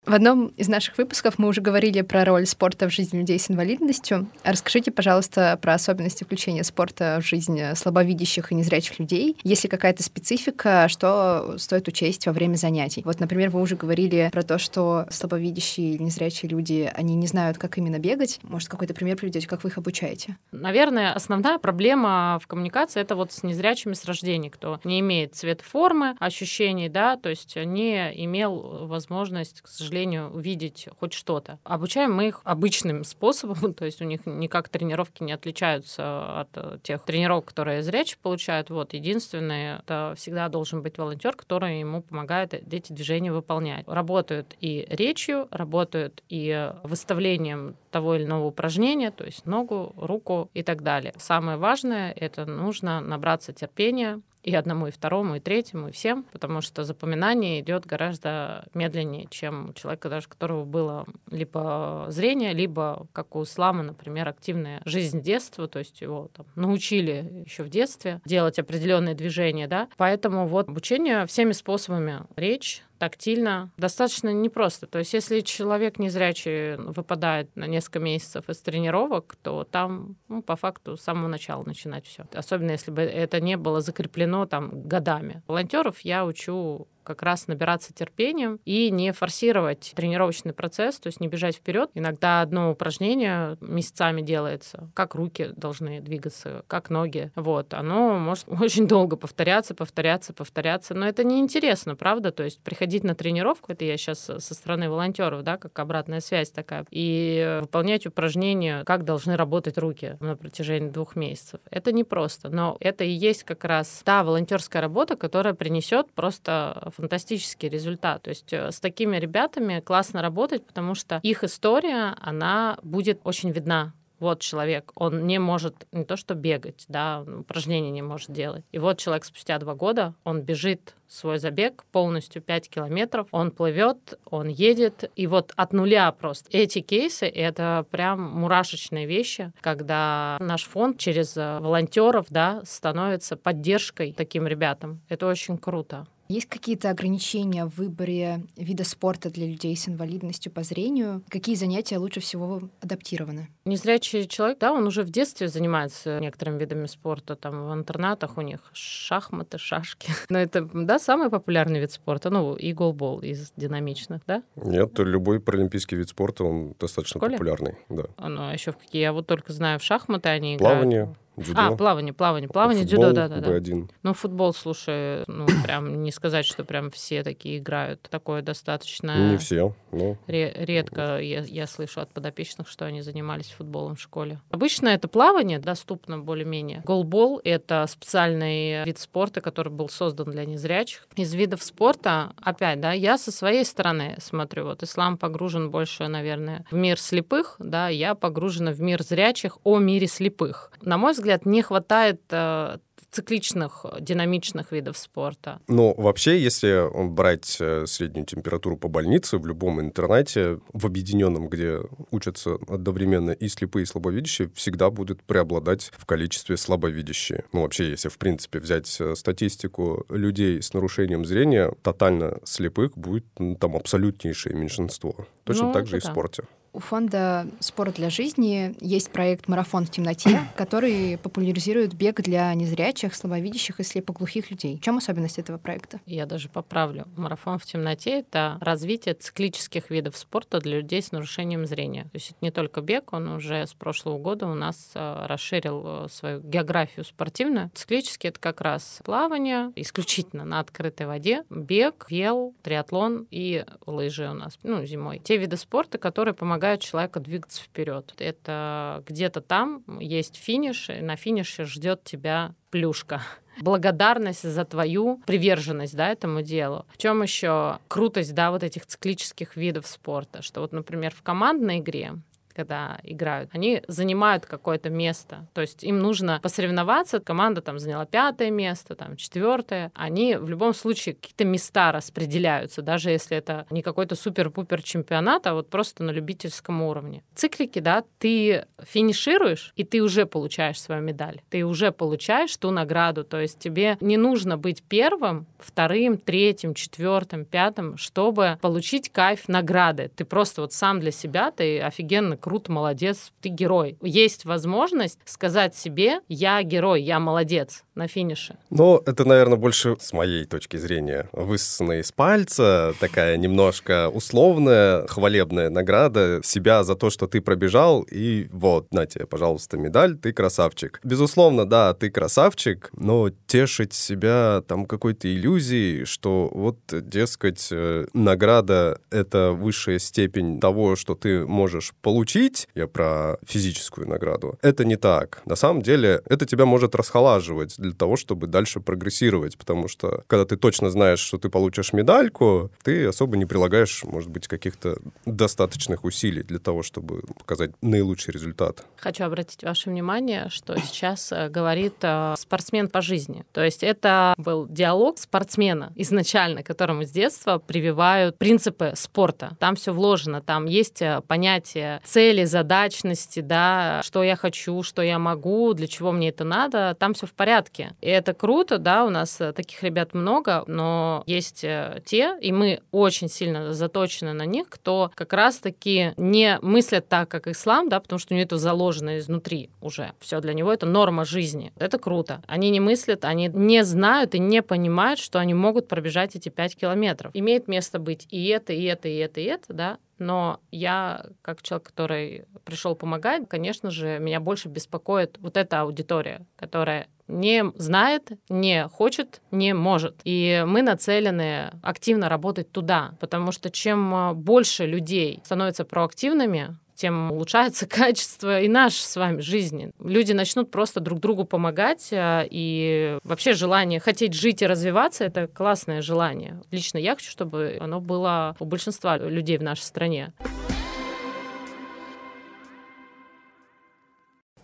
[0.06, 3.50] В одном из наших выпусков мы уже говорили про роль спорта в жизни людей с
[3.50, 4.30] инвалидностью.
[4.44, 9.36] Расскажите, пожалуйста, про особенности включения спорта в жизнь слабовидящих и незрячих людей.
[9.42, 13.02] Есть ли какая-то специфика, что стоит учесть во время занятий?
[13.04, 17.58] Вот, например, вы уже говорили про то, что слабовидящие или незрячие люди, они не знают,
[17.58, 18.38] как именно бегать.
[18.44, 20.36] Может, какой-то пример приведете, как вы их обучаете?
[20.52, 25.62] Наверное, основная проблема в коммуникации это вот с незрячими с рождения, кто не имеет цвет
[25.62, 31.58] формы, ощущений, да, то есть не имел возможность, к сожалению, сожалению, увидеть хоть что-то.
[31.64, 36.78] Обучаем мы их обычным способом, то есть у них никак тренировки не отличаются от э,
[36.82, 38.68] тех тренировок, которые зрячие получают.
[38.68, 43.88] Вот, единственное, это всегда должен быть волонтер, который ему помогает эти движения выполнять.
[43.88, 50.62] Работают и речью, работают и выставлением того или иного упражнения, то есть ногу, руку и
[50.62, 51.14] так далее.
[51.16, 56.60] Самое важное— это нужно набраться терпения, и одному, и второму, и третьему, и всем, потому
[56.60, 63.34] что запоминание идет гораздо медленнее, чем у человека, даже которого было либо зрение, либо, как
[63.34, 68.60] у Слама, например, активная жизнь детства, то есть его там, научили еще в детстве делать
[68.60, 69.88] определенные движения, да.
[69.96, 74.86] Поэтому вот обучение всеми способами речь, тактильно, достаточно непросто.
[74.86, 80.56] То есть если человек незрячий выпадает на несколько месяцев из тренировок, то там ну, по
[80.56, 82.26] факту с самого начала начинать все.
[82.32, 85.42] Особенно если бы это не было закреплено там годами.
[85.46, 91.28] Волонтеров я учу как раз набираться терпением и не форсировать тренировочный процесс, то есть не
[91.28, 91.90] бежать вперед.
[91.94, 97.30] Иногда одно упражнение месяцами делается, как руки должны двигаться, как ноги.
[97.36, 102.32] Вот, оно может очень долго повторяться, повторяться, повторяться, но это неинтересно, правда?
[102.32, 106.50] То есть приходить на тренировку, это я сейчас со стороны волонтеров, да, как обратная связь
[106.50, 111.60] такая, и выполнять упражнения, как должны работать руки на протяжении двух месяцев.
[111.70, 117.68] Это непросто, но это и есть как раз та волонтерская работа, которая принесет просто фантастический
[117.68, 118.22] результат.
[118.22, 123.50] То есть э, с такими ребятами классно работать, потому что их история, она будет очень
[123.50, 128.64] видна вот человек, он не может не то что бегать, да, упражнения не может делать.
[128.72, 134.18] И вот человек спустя два года, он бежит свой забег полностью 5 километров, он плывет,
[134.24, 136.48] он едет, и вот от нуля просто.
[136.50, 144.12] Эти кейсы— это прям мурашечные вещи, когда наш фонд через э, волонтеров, да, становится поддержкой
[144.12, 145.02] таким ребятам.
[145.08, 146.06] Это очень круто.
[146.28, 151.22] Есть какие-то ограничения в выборе вида спорта для людей с инвалидностью по зрению?
[151.28, 153.48] Какие занятия лучше всего адаптированы?
[153.64, 157.36] Незрячий человек, да, он уже в детстве занимается некоторыми видами спорта.
[157.36, 160.10] Там в интернатах у них шахматы, шашки.
[160.28, 162.30] Но это, да, самый популярный вид спорта.
[162.30, 164.42] Ну, и голбол из динамичных, да?
[164.56, 168.04] Нет, любой паралимпийский вид спорта, он достаточно популярный, да.
[168.18, 169.02] Ну, а еще в какие?
[169.02, 171.02] Я вот только знаю в шахматы они Плавание.
[171.02, 171.18] играют.
[171.36, 171.60] Дзюдо.
[171.60, 173.58] А, плавание, плавание, плавание, футбол, дзюдо, да, да, да.
[173.58, 173.90] B1.
[174.02, 178.02] Ну, футбол, слушай, ну, прям не сказать, что прям все такие играют.
[178.10, 179.32] Такое достаточно...
[179.32, 180.16] Не все, но...
[180.26, 184.40] Редко я, я слышу от подопечных, что они занимались футболом в школе.
[184.50, 186.82] Обычно это плавание доступно более-менее.
[186.84, 191.06] Голбол— это специальный вид спорта, который был создан для незрячих.
[191.16, 194.64] Из видов спорта, опять, да, я со своей стороны смотрю.
[194.64, 199.78] Вот ислам погружен больше, наверное, в мир слепых, да, я погружена в мир зрячих о
[199.78, 200.70] мире слепых.
[200.80, 202.78] На мой взгляд, взгляд, не хватает э,
[203.10, 205.60] цикличных, динамичных видов спорта.
[205.68, 211.80] Ну, вообще, если брать э, среднюю температуру по больнице, в любом интернате, в объединенном, где
[212.10, 217.44] учатся одновременно и слепые, и слабовидящие, всегда будет преобладать в количестве слабовидящие.
[217.52, 223.24] Ну, вообще, если, в принципе, взять э, статистику людей с нарушением зрения, тотально слепых будет
[223.38, 225.26] ну, там абсолютнейшее меньшинство.
[225.44, 226.44] Точно ну, так же и в спорте.
[226.76, 233.14] У фонда «Спорт для жизни» есть проект «Марафон в темноте», который популяризирует бег для незрячих,
[233.14, 234.76] слабовидящих и слепоглухих людей.
[234.76, 236.00] В чем особенность этого проекта?
[236.04, 237.06] Я даже поправлю.
[237.16, 242.02] «Марафон в темноте»— это развитие циклических видов спорта для людей с нарушением зрения.
[242.02, 245.82] То есть это не только бег, он уже с прошлого года у нас э, расширил
[245.86, 247.70] э, свою географию спортивную.
[247.72, 254.34] Циклический— это как раз плавание, исключительно на открытой воде, бег, вел, триатлон и лыжи у
[254.34, 255.22] нас, ну, зимой.
[255.24, 258.12] Те виды спорта, которые помогают помогают человеку двигаться вперед.
[258.18, 263.22] Это где-то там есть финиш, и на финише ждет тебя плюшка
[263.60, 266.84] благодарность за твою приверженность да, этому делу.
[266.92, 270.42] В чем еще крутость да, вот этих циклических видов спорта?
[270.42, 272.14] Что вот, например, в командной игре
[272.56, 275.46] когда играют, они занимают какое-то место.
[275.52, 277.20] То есть им нужно посоревноваться.
[277.20, 279.92] Команда там заняла пятое место, там четвертое.
[279.94, 285.54] Они в любом случае какие-то места распределяются, даже если это не какой-то супер-пупер чемпионат, а
[285.54, 287.22] вот просто на любительском уровне.
[287.34, 291.42] Циклики, да, ты финишируешь, и ты уже получаешь свою медаль.
[291.50, 293.24] Ты уже получаешь ту награду.
[293.24, 300.10] То есть тебе не нужно быть первым, вторым, третьим, четвертым, пятым, чтобы получить кайф награды.
[300.16, 303.98] Ты просто вот сам для себя, ты офигенно круто, молодец, ты герой.
[304.02, 308.56] Есть возможность сказать себе, я герой, я молодец на финише.
[308.70, 315.70] Но это, наверное, больше с моей точки зрения высосанная из пальца, такая немножко условная, хвалебная
[315.70, 321.00] награда себя за то, что ты пробежал, и вот, на тебе, пожалуйста, медаль, ты красавчик.
[321.02, 329.00] Безусловно, да, ты красавчик, но тешить себя там какой-то иллюзией, что вот, дескать, э, награда—
[329.10, 332.35] это высшая степень того, что ты можешь получить,
[332.74, 335.42] я про физическую награду, это не так.
[335.46, 340.44] На самом деле, это тебя может расхолаживать для того, чтобы дальше прогрессировать, потому что когда
[340.44, 346.04] ты точно знаешь, что ты получишь медальку, ты особо не прилагаешь, может быть, каких-то достаточных
[346.04, 348.84] усилий для того, чтобы показать наилучший результат.
[348.96, 353.44] Хочу обратить ваше внимание, что сейчас э, говорит э, спортсмен по жизни.
[353.52, 359.56] То есть это был диалог спортсмена изначально, которому с детства прививают принципы спорта.
[359.58, 365.18] Там все вложено, там есть э, понятие цели, задачности, да, что я хочу, что я
[365.18, 367.94] могу, для чего мне это надо, там все в порядке порядке.
[368.00, 372.52] И это круто, да, у нас э, таких ребят много, но есть э, те, и
[372.52, 378.00] мы очень сильно заточены на них, кто как раз-таки не мыслят так, как ислам, да,
[378.00, 380.12] потому что у него это заложено изнутри уже.
[380.20, 381.72] Все для него это норма жизни.
[381.78, 382.42] Это круто.
[382.46, 386.76] Они не мыслят, они не знают и не понимают, что они могут пробежать эти 5
[386.76, 387.30] километров.
[387.34, 391.62] Имеет место быть и это, и это, и это, и это, да, но я, как
[391.62, 398.30] человек, который пришел помогать, конечно же, меня больше беспокоит вот эта аудитория, которая не знает,
[398.48, 400.20] не хочет, не может.
[400.24, 407.30] И мы нацелены активно работать туда, потому что чем а, больше людей становятся проактивными, тем
[407.30, 409.92] улучшается качество и нашей с вами жизни.
[410.00, 415.46] Люди начнут просто друг другу помогать, а, и вообще желание хотеть жить и развиваться— это
[415.46, 416.60] классное желание.
[416.70, 420.32] Лично я хочу, чтобы оно было у большинства людей в нашей стране.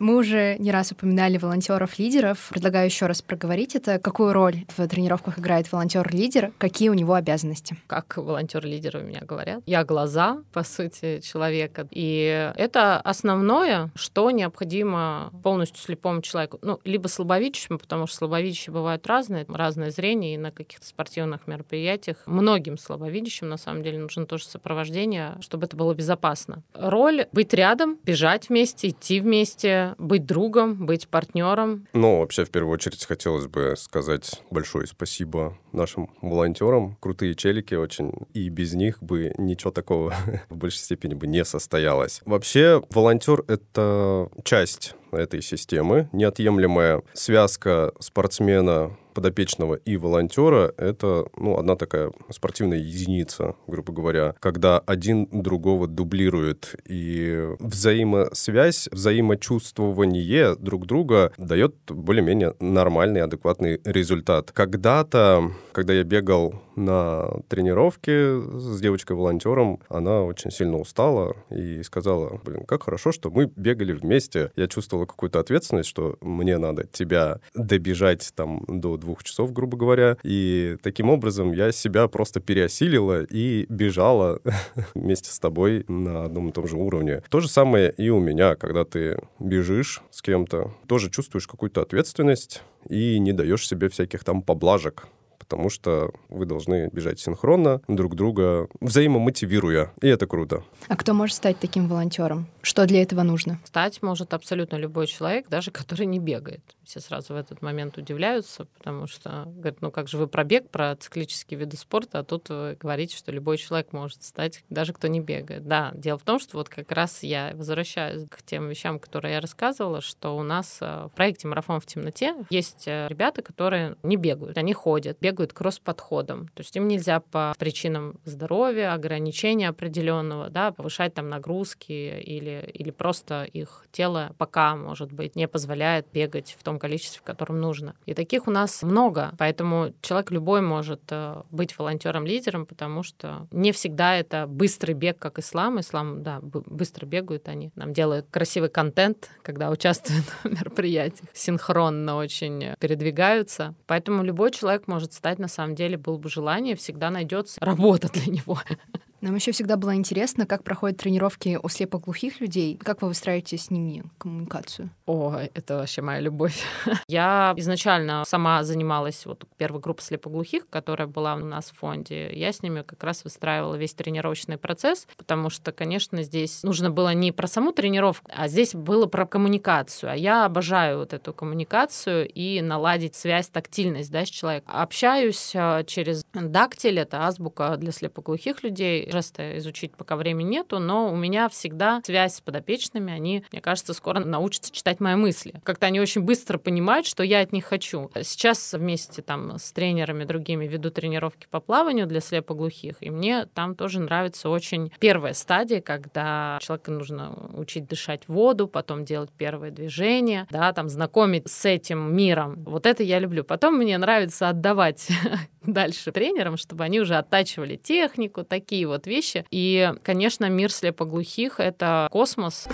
[0.03, 2.49] Мы уже не раз упоминали волонтеров-лидеров.
[2.51, 4.01] Предлагаю еще раз проговорить это.
[4.01, 6.51] Какую роль в тренировках играет волонтер-лидер?
[6.59, 7.77] Какие у него обязанности?
[7.87, 9.63] Как волонтер-лидер у меня говорят.
[9.65, 11.87] Я глаза, по сути, человека.
[11.93, 16.59] И это основное, что необходимо полностью слепому человеку.
[16.63, 22.17] Ну, либо слабовидящему, потому что слабовидящие бывают разные, разное зрение, и на каких-то спортивных мероприятиях
[22.27, 26.65] многим слабовидящим, на самом деле, нужно тоже сопровождение, чтобы это было безопасно.
[26.75, 31.87] Роль— быть рядом, бежать вместе, идти вместе, быть другом, быть партнером.
[31.93, 36.97] Ну, вообще, в первую очередь, хотелось бы сказать большое спасибо нашим волонтерам.
[37.01, 38.13] Крутые челики очень.
[38.35, 40.15] И без них бы ничего такого
[40.49, 42.21] в большей степени бы не состоялось.
[42.25, 51.77] Вообще, волонтер— это часть этой системы, неотъемлемая связка спортсмена подопечного и волонтера— это ну, одна
[51.77, 56.75] такая спортивная единица, грубо говоря, когда один другого дублирует.
[56.89, 64.51] И взаимосвязь, взаимочувствование друг друга дает более-менее нормальный, адекватный результат.
[64.53, 72.65] Когда-то, когда я бегал на тренировке с девочкой-волонтером, она очень сильно устала и сказала, блин,
[72.65, 74.53] как хорошо, что мы бегали вместе.
[74.57, 80.17] Я чувствовала какую-то ответственность, что мне надо тебя добежать там до двух часов, грубо говоря.
[80.23, 84.41] И таким образом я себя просто переосилила и бежала
[84.95, 87.23] вместе с тобой на одном и том же уровне.
[87.29, 92.63] То же самое и у меня, когда ты бежишь с кем-то, тоже чувствуешь какую-то ответственность
[92.89, 95.07] и не даешь себе всяких там поблажек
[95.43, 100.63] потому что вы должны бежать синхронно, друг друга взаимомотивируя, и это круто.
[100.87, 102.47] А кто может стать таким волонтером?
[102.63, 103.59] Что для этого нужно?
[103.65, 106.63] Стать может абсолютно любой человек, даже который не бегает.
[106.85, 110.71] Все сразу в этот момент удивляются, потому что говорят, ну как же вы про бег,
[110.71, 115.09] про циклические виды спорта, а тут вы говорите, что любой человек может стать, даже кто
[115.09, 115.67] не бегает.
[115.67, 119.41] Да, дело в том, что вот как раз я возвращаюсь к тем вещам, которые я
[119.41, 124.17] рассказывала, что у нас э, в проекте «Марафон в темноте» есть э, ребята, которые не
[124.17, 126.47] бегают, они ходят, бегают бегают кросс-подходом.
[126.55, 132.91] То есть им нельзя по причинам здоровья, ограничения определенного, да, повышать там нагрузки или, или
[132.91, 137.95] просто их тело пока, может быть, не позволяет бегать в том количестве, в котором нужно.
[138.07, 143.73] И таких у нас много, поэтому человек любой может э, быть волонтером-лидером, потому что не
[143.73, 145.81] всегда это быстрый бег, как ислам.
[145.81, 152.75] Ислам, да, быстро бегают они, нам делают красивый контент, когда участвуют в мероприятиях, синхронно очень
[152.79, 153.75] передвигаются.
[153.87, 158.27] Поэтому любой человек может стать на самом деле было бы желание, всегда найдется работа для
[158.27, 158.59] него.
[159.23, 163.71] Нам еще всегда было интересно, как проходят тренировки у слепоглухих людей, как вы выстраиваете с
[163.71, 164.91] ними коммуникацию?
[165.07, 166.65] О, это вообще моя любовь.
[167.07, 172.33] Я изначально сама занималась вот первой группой слепоглухих, которая была у нас в фонде.
[172.33, 177.15] Я с ними как раз выстраивала весь тренировочный процесс, потому что, конечно, здесь нужно было
[177.15, 180.11] не про саму тренировку, а здесь было про коммуникацию.
[180.11, 184.75] А я обожаю вот эту коммуникацию и наладить связь, тактильность да, с человеком.
[184.75, 191.13] Общаюсь а, через дактиль, это азбука для слепоглухих людей, жесты изучить пока времени нету, но
[191.13, 195.55] у меня всегда связь с подопечными, они, мне кажется, скоро научатся читать мои мысли.
[195.65, 198.11] Как-то они очень быстро понимают, что я от них хочу.
[198.23, 203.75] Сейчас вместе там с тренерами другими веду тренировки по плаванию для слепоглухих, и мне там
[203.75, 210.47] тоже нравится очень первая стадия, когда человеку нужно учить дышать воду, потом делать первые движения,
[210.51, 212.63] да, там знакомить с этим миром.
[212.65, 213.45] Вот это я люблю.
[213.45, 215.09] Потом мне нравится отдавать
[215.63, 219.45] дальше тренерам, чтобы они уже оттачивали технику, такие вот вещи.
[219.51, 222.69] И, конечно, мир слепоглухих— это космос.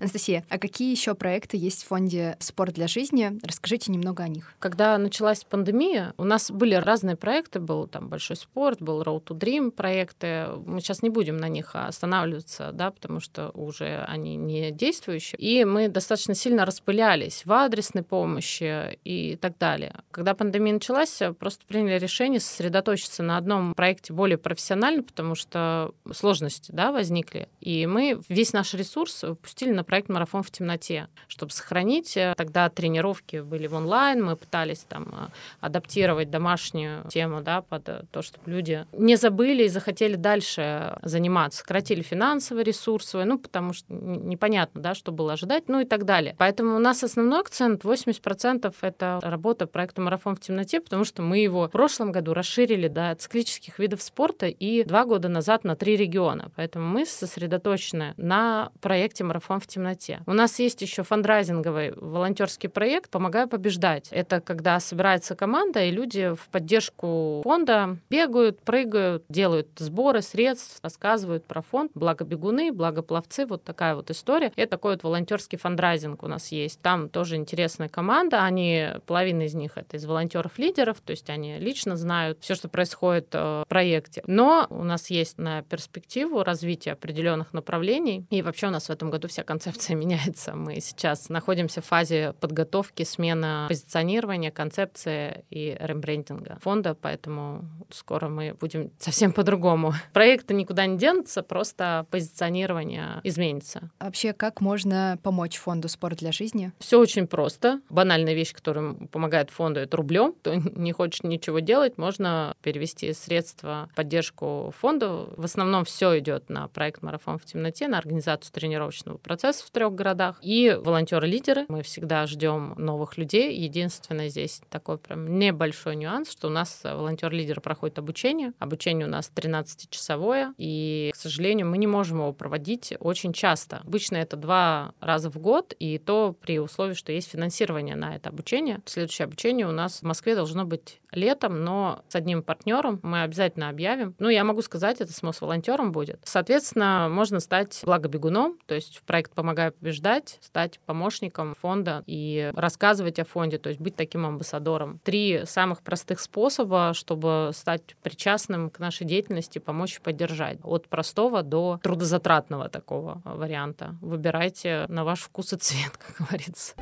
[0.00, 3.38] Анастасия, а какие еще проекты есть в фонде «Спорт для жизни»?
[3.44, 4.52] Расскажите немного о них.
[4.58, 7.60] Когда началась пандемия, у нас были разные проекты.
[7.60, 10.48] Был там «Большой спорт», был «Road to Dream» проекты.
[10.66, 15.38] Мы сейчас не будем на них останавливаться, да, потому что уже они не действующие.
[15.38, 20.00] И мы достаточно сильно распылялись в адресной помощи и так далее.
[20.10, 26.72] Когда пандемия началась, просто приняли решение сосредоточиться на одном проекте более профессионально, потому что сложности
[26.72, 27.48] да, возникли.
[27.60, 32.16] И мы весь наш ресурс пустили на проект «Марафон в темноте», чтобы сохранить.
[32.16, 35.26] Э, тогда тренировки были в онлайн, мы пытались там э,
[35.60, 41.60] адаптировать домашнюю тему да, под э, то, чтобы люди не забыли и захотели дальше заниматься.
[41.60, 46.04] Сократили финансовый ресурс свой, ну, потому что непонятно, да, что было ожидать, ну и так
[46.04, 46.34] далее.
[46.38, 51.38] Поэтому у нас основной акцент 80% это работа проекта «Марафон в темноте», потому что мы
[51.38, 55.96] его в прошлом году расширили до циклических видов спорта и два года назад на три
[55.96, 56.50] региона.
[56.56, 60.20] Поэтому мы сосредоточены на проекте «Марафон в темноте» темноте.
[60.26, 64.08] У нас есть еще фандрайзинговый волонтерский проект «Помогаю побеждать».
[64.10, 71.44] Это когда собирается команда, и люди в поддержку фонда бегают, прыгают, делают сборы средств, рассказывают
[71.44, 71.92] про фонд.
[71.94, 74.52] Благо бегуны, благо пловцы, вот такая вот история.
[74.56, 76.80] Это такой вот волонтерский фандрайзинг у нас есть.
[76.80, 78.44] Там тоже интересная команда.
[78.44, 83.28] Они, половина из них это из волонтеров-лидеров, то есть они лично знают все, что происходит
[83.32, 84.22] э, в проекте.
[84.26, 88.26] Но у нас есть на перспективу развития определенных направлений.
[88.30, 90.54] И вообще у нас в этом году вся концепция концепция меняется.
[90.54, 98.54] Мы сейчас находимся в фазе подготовки, смены позиционирования, концепции и рембрендинга фонда, поэтому скоро мы
[98.54, 99.94] будем совсем по-другому.
[100.12, 103.90] Проекты никуда не денутся, просто позиционирование изменится.
[103.98, 106.72] А вообще, как можно помочь фонду «Спорт для жизни»?
[106.78, 107.80] Все очень просто.
[107.88, 110.32] Банальная вещь, которая помогает фонду, это рублем.
[110.32, 115.32] Кто не хочет ничего делать, можно перевести средства в поддержку фонду.
[115.36, 119.94] В основном все идет на проект «Марафон в темноте», на организацию тренировочного процесса в трех
[119.94, 120.38] городах.
[120.42, 121.66] И волонтеры-лидеры.
[121.68, 123.56] Мы всегда ждем новых людей.
[123.56, 128.52] Единственное, здесь такой прям небольшой нюанс, что у нас волонтер-лидер проходит обучение.
[128.58, 133.78] Обучение у нас 13-часовое, и, к сожалению, мы не можем его проводить очень часто.
[133.78, 138.30] Обычно это два раза в год, и то при условии, что есть финансирование на это
[138.30, 138.80] обучение.
[138.86, 143.68] Следующее обучение у нас в Москве должно быть летом, но с одним партнером мы обязательно
[143.68, 144.14] объявим.
[144.18, 146.20] Ну, я могу сказать, это с волонтером будет.
[146.24, 153.18] Соответственно, можно стать благобегуном, то есть в проект «Помогаю побеждать», стать помощником фонда и рассказывать
[153.18, 155.00] о фонде, то есть быть таким амбассадором.
[155.04, 160.60] Три самых простых способа, чтобы стать причастным к нашей деятельности, помочь и поддержать.
[160.62, 163.96] От простого до трудозатратного такого варианта.
[164.00, 166.74] Выбирайте на ваш вкус и цвет, как говорится.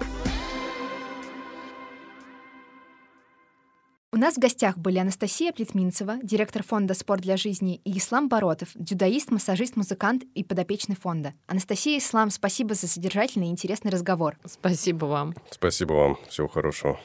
[4.15, 8.69] У нас в гостях были Анастасия Плетминцева, директор фонда «Спорт для жизни», и Ислам Боротов,
[8.75, 11.33] дзюдоист, массажист, музыкант и подопечный фонда.
[11.47, 14.37] Анастасия и Ислам, спасибо за содержательный и интересный разговор.
[14.45, 15.35] Спасибо вам.
[15.51, 16.19] Спасибо вам.
[16.29, 17.01] Всего хорошего.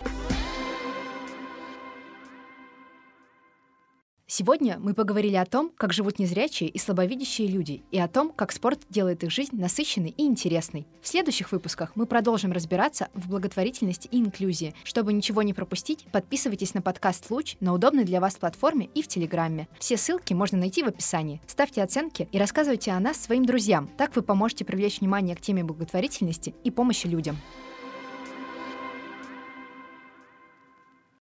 [4.30, 8.52] Сегодня мы поговорили о том, как живут незрячие и слабовидящие люди, и о том, как
[8.52, 10.86] спорт делает их жизнь насыщенной и интересной.
[11.02, 14.76] В следующих выпусках мы продолжим разбираться в благотворительности и инклюзии.
[14.84, 19.08] Чтобы ничего не пропустить, подписывайтесь на подкаст «Луч» на удобной для вас платформе и в
[19.08, 19.70] Телеграме.
[19.80, 21.42] Все ссылки можно найти в описании.
[21.48, 23.90] Ставьте оценки и рассказывайте о нас своим друзьям.
[23.98, 27.38] Так вы поможете привлечь внимание к теме благотворительности и помощи людям.